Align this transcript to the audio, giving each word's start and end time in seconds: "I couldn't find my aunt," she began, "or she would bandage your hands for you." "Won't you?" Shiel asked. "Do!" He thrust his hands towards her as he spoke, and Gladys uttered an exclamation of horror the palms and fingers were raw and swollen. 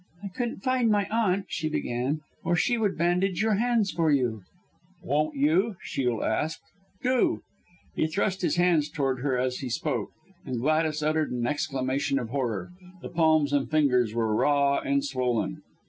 "I 0.23 0.29
couldn't 0.29 0.63
find 0.63 0.89
my 0.89 1.05
aunt," 1.11 1.45
she 1.49 1.69
began, 1.69 2.21
"or 2.43 2.55
she 2.55 2.75
would 2.75 2.97
bandage 2.97 3.43
your 3.43 3.57
hands 3.57 3.91
for 3.91 4.09
you." 4.09 4.41
"Won't 5.03 5.35
you?" 5.35 5.75
Shiel 5.83 6.23
asked. 6.23 6.63
"Do!" 7.03 7.43
He 7.93 8.07
thrust 8.07 8.41
his 8.41 8.55
hands 8.55 8.89
towards 8.89 9.21
her 9.21 9.37
as 9.37 9.57
he 9.59 9.69
spoke, 9.69 10.09
and 10.43 10.59
Gladys 10.59 11.03
uttered 11.03 11.29
an 11.31 11.45
exclamation 11.45 12.17
of 12.17 12.29
horror 12.29 12.71
the 13.03 13.09
palms 13.09 13.53
and 13.53 13.69
fingers 13.69 14.15
were 14.15 14.33
raw 14.35 14.79
and 14.79 15.05
swollen. 15.05 15.61